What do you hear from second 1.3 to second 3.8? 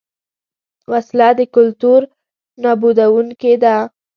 د کلتور نابودوونکې ده